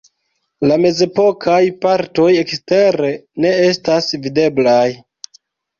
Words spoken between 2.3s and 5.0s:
ekstere ne estas videblaj.